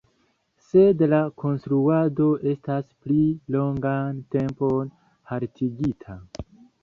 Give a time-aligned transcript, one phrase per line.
[0.67, 3.19] Sed la konstruado estas pli
[3.57, 4.91] longan tempon
[5.33, 6.19] haltigita.